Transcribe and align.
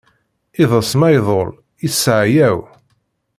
Iḍes 0.61 0.91
ma 0.99 1.07
iḍul 1.17 1.49
isseɛyaw. 1.87 2.59